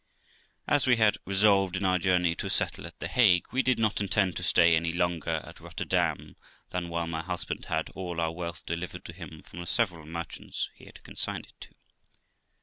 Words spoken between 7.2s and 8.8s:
husband had all our wealth